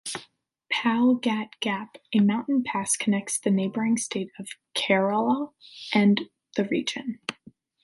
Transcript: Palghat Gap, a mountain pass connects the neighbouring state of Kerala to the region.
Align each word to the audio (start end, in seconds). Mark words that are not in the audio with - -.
Palghat 0.73 1.49
Gap, 1.59 1.97
a 2.11 2.21
mountain 2.21 2.63
pass 2.63 2.95
connects 2.97 3.37
the 3.37 3.51
neighbouring 3.51 3.97
state 3.97 4.31
of 4.39 4.49
Kerala 4.75 5.53
to 5.93 6.15
the 6.55 6.65
region. 6.65 7.19